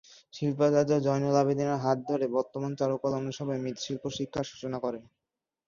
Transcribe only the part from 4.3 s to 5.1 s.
সূচনা করেন।